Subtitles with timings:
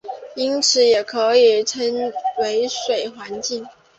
[0.35, 1.79] 因此也可以称
[2.11, 3.63] 其为水环境。